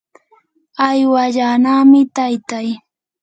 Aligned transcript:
aywallanami 0.87 2.01
taytay. 2.15 2.69